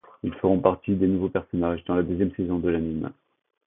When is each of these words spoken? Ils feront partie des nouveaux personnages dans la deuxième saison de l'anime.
Ils 0.23 0.33
feront 0.33 0.57
partie 0.59 0.95
des 0.95 1.05
nouveaux 1.07 1.29
personnages 1.29 1.83
dans 1.85 1.93
la 1.93 2.01
deuxième 2.01 2.33
saison 2.33 2.57
de 2.57 2.69
l'anime. 2.69 3.11